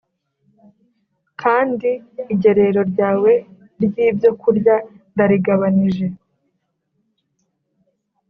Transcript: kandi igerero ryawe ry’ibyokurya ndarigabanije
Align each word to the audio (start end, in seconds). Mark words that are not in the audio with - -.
kandi 1.41 1.89
igerero 2.33 2.81
ryawe 2.91 3.33
ry’ibyokurya 3.83 4.75
ndarigabanije 5.13 6.07